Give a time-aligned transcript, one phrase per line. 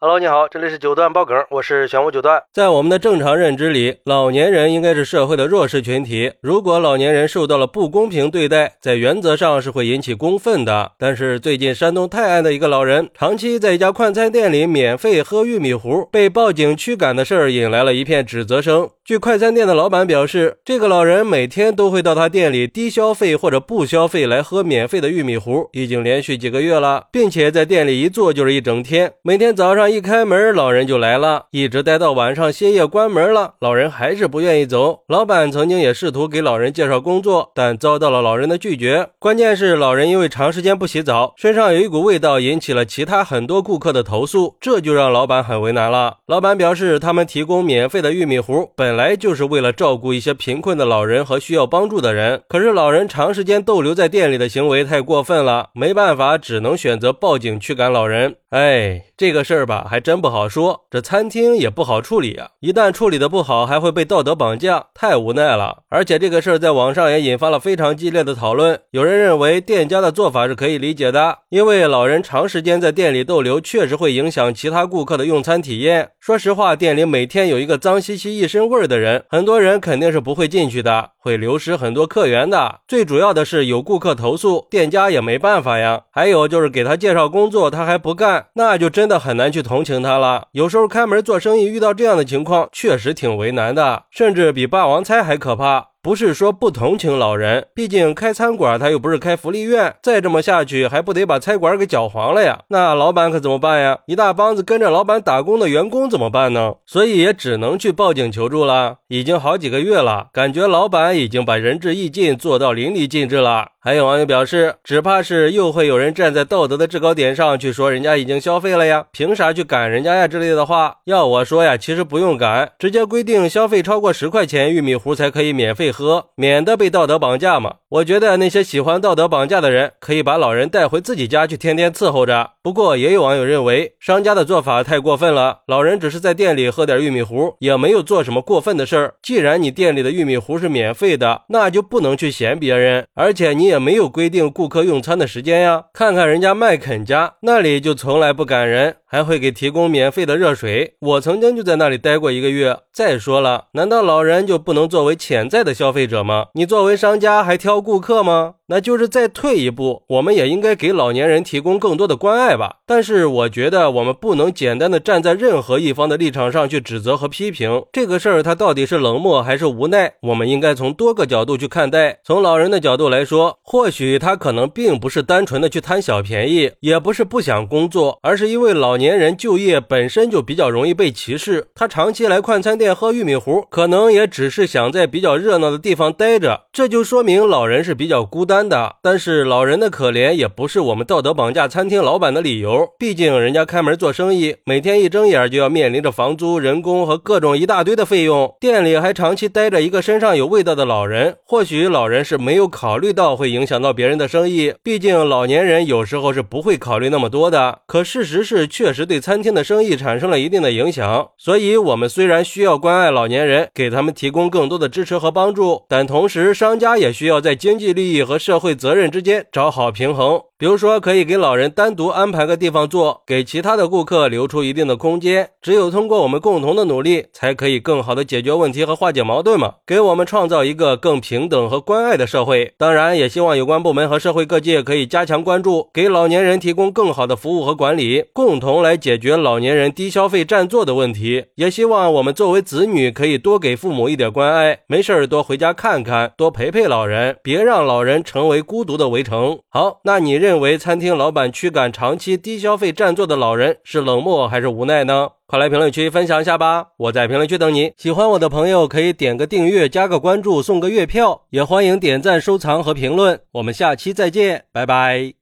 [0.00, 2.40] Hello，你好，这里是九段爆梗，我是玄武九段。
[2.52, 6.30] 在我们的正常认知里，老年人应该是社会的弱势群体。
[6.40, 10.92] 如果老年人受到了不公平对待，在原则上是会引起公愤的。
[11.00, 18.88] 但是最近山东泰安的一个老人，长期在一家快餐店里免费喝玉米糊，被报警驱赶的事儿，引来了一片指责声。
[19.04, 29.87] 据快餐店的老板表示，这个老人每天都会到他店里低消费或者不消费来喝免费的玉米糊，已经连续几个月了，并且在店里一坐就是一整天，每天早上。
[29.88, 35.00] 一开门，老人就来了，一直待到晚上歇业关门了，老人还是不愿意走。
[35.08, 39.08] 老板曾经也试图给老人介绍工作，但遭到了老人的拒绝。
[39.18, 46.18] 关键是老人因为长时间不洗澡，身上有一股味道，引起了其他很多顾客的投诉，这就让老板很为难了。
[46.26, 52.42] 老板表示，他们提供免费的玉米糊，本来就是为了照顾一些贫困的老人和需要帮助的人。
[52.48, 58.36] 可是老人长时间逗留在店里的行为太过分了，没办法，只能选择报警驱赶老人。
[58.50, 60.84] 哎，这个事儿吧，还真不好说。
[60.90, 65.82] 这餐厅也不好处理啊，一旦处理的不好，还会被道德绑架，太无奈了。
[65.90, 68.80] 而且这个事儿在网上也引发了非常激烈的讨论。
[68.92, 76.10] 有人认为店家的做法是可以理解的，因为老人长时间在店里逗留，确实会影响其他顾客的用餐体验。
[76.18, 82.80] 说实话，店里每天有一个脏兮兮、一身味儿的人，很多人肯定是不会进去的，会流失很多客源的。
[82.86, 86.02] 最主要的是有顾客投诉，店家也没办法呀。
[86.10, 88.46] 还有就是给他介绍工作，他还不干。
[88.54, 90.48] 那就真的很难去同情他了。
[90.50, 95.90] 有时候开门做生意遇到这样的情况，确实挺为难的，甚至比霸王餐还可怕。
[96.08, 102.60] 不是说不同情老人，毕竟开餐馆他又不是开福利院，再这么下去还不得把餐馆给搅黄了呀？
[102.68, 103.98] 那老板可怎么办呀？
[104.06, 106.76] 一大帮子跟着老板打工的员工怎么办呢？
[106.86, 109.00] 所以也只能去报警求助了。
[109.08, 113.72] 已经好几个月了，感觉老板已经把仁至义尽做到淋漓尽致了。
[113.80, 120.96] 还有网友表示，只怕是又会有人站在道德的制高点上去说人家已经消费了呀，凭啥去赶人家呀之类的话。
[121.04, 127.76] 要我说呀，其实不用赶，直接规定消费超过十块钱玉米糊才可以免费喝，免得被道德绑架嘛。
[127.88, 132.50] 我觉得那些喜欢道德绑架的人，可以把老人带回自己家去，天天伺候着。
[132.62, 139.14] 不过也有网友认为，商家的做法太过分了，老人只是在店里喝点玉米糊，也没有做什么过分的事儿。
[139.22, 143.78] 既然你店里的玉米糊是免费的，那就不能去嫌别人，而且你也。
[143.78, 150.96] 没有规定顾客用餐的时间呀，看看人家麦肯家那里就从来不赶人，还会给提供免费的热水。
[151.00, 152.76] 我曾经就在那里待过一个月。
[152.92, 156.48] 再说了，难道老人就不能作为潜在的消消费者吗？
[156.52, 158.56] 你作为商家还挑顾客吗？
[158.70, 162.80] 那就是再退一步，我们也应该给老年人提供更多的关爱吧。
[162.86, 170.12] 但是我觉得我们不能简单的站在任何一方的立场上去指责和批评这个事儿，他到底是冷漠还是无奈？
[170.20, 172.18] 我们应该从多个角度去看待。
[172.22, 181.68] 从老人的角度来说，或许他可能并不是单纯的去贪小便宜，也不是不想工作，而是因为老年人就业本身就比较容易被歧视。
[181.74, 188.68] 他长期来快餐店喝玉米糊，可能也只是想在比较热闹的地方待着，这就说明老人是比较孤单。
[188.68, 192.88] 的，但是老人的可怜也不是我们道德绑架餐厅老板的理由。
[192.98, 198.54] 毕竟人家开门做生意，每天一睁眼就要面临着房租、人工和各种一大堆的费用。
[198.60, 204.74] 店里还长期待着一个身上有味道的老人，或许老人是没有考虑到会影响到别人的生意。
[204.82, 207.78] 毕竟老年人有时候是不会考虑那么多的。
[207.86, 211.28] 可事实是，确实对餐厅的生意产生了一定的影响。
[211.38, 215.57] 所以，我们虽然需要关爱老年人，给他们提供更多的支持和帮助，
[215.88, 218.38] 但同时商家也需要在经济利益和。
[218.48, 220.47] 社会责任之间找好平衡。
[220.58, 225.50] 比如说，可以给老人单独安排个地方坐，给其他的顾客留出一定的空间。
[225.62, 232.74] 只有通过我们共同的努力，才可以更好的解决问题和化解矛盾嘛，给我们创造一个更平等和关爱的社会。
[232.76, 241.44] 当然，也希望有关部门和社会各界可以加强关注，给老年人提供更好的服务和管理，共同来解决老年人低消费占座的问题。
[241.54, 249.60] 也希望我们作为子女，可以多给父母一点关爱，没事儿多回家看看，多陪陪老人，别让老人成为孤独的围城。
[249.70, 250.47] 好，那你认？
[250.48, 255.28] 认为餐厅老板驱赶长期低消费占座的老人是冷漠还是无奈呢？
[255.46, 256.86] 快来评论区分享一下吧！
[256.96, 257.92] 我在评论区等你。
[257.98, 263.38] 喜欢我的朋友可以点个订阅、加个关注、送个月票，也欢迎点赞、收藏和评论。
[263.52, 265.37] 我们下期再见，拜拜。